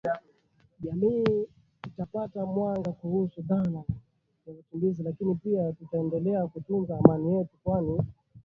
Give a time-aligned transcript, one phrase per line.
[0.83, 1.47] Jamii
[1.87, 3.83] itapata mwanga kuhusu dhana
[4.47, 7.99] ya wakimbizi lakini pia tutaendelea kutunza amani yetu kwani